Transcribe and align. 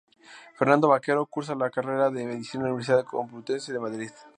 Fernando 0.57 0.87
Baquero 0.89 1.27
cursa 1.27 1.53
la 1.53 1.69
carrera 1.69 2.09
de 2.09 2.25
Medicina 2.25 2.61
en 2.63 2.67
la 2.69 2.69
Universidad 2.73 3.05
Complutense 3.05 3.71
de 3.71 3.79
Madrid. 3.79 4.09